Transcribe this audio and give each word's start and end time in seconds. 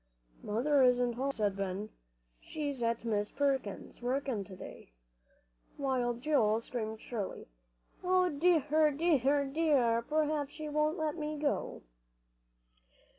"Mother 0.41 0.81
isn't 0.81 1.13
home," 1.13 1.31
said 1.31 1.55
Ben. 1.55 1.89
"She's 2.39 2.81
at 2.81 3.05
Miss 3.05 3.29
Perkins' 3.29 4.01
working, 4.01 4.43
to 4.45 4.55
day." 4.55 4.93
While 5.77 6.15
Joel 6.15 6.59
screamed 6.59 6.99
shrilly, 6.99 7.47
"Oh, 8.03 8.27
dear 8.31 8.89
dear 8.89 9.45
dear, 9.47 10.01
p'r'aps 10.01 10.49
she 10.53 10.69
won't 10.69 10.97
let 10.97 11.17
me 11.17 11.37
go!" 11.37 11.83